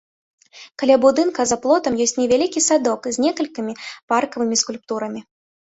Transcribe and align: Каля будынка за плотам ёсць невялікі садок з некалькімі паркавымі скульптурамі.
Каля 0.83 0.95
будынка 1.03 1.41
за 1.51 1.57
плотам 1.65 1.93
ёсць 2.07 2.15
невялікі 2.23 2.65
садок 2.69 3.01
з 3.19 3.27
некалькімі 3.27 3.73
паркавымі 4.09 4.55
скульптурамі. 4.65 5.21